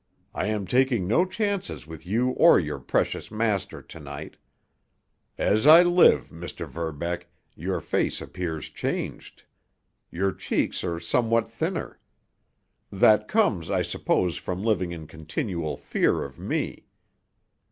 [0.33, 4.35] I am taking no chances with you or your precious master to night.
[5.37, 6.67] As I live, Mr.
[6.67, 9.43] Verbeck, your face appears changed.
[10.09, 11.99] Your cheeks are somewhat thinner.
[12.91, 16.87] That comes, I suppose, from living in continual fear of me.